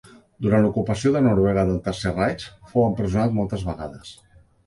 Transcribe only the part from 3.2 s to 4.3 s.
moltes vegades.